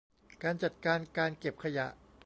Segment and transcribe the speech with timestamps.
[0.43, 1.87] การจัดการการเก็บขยะ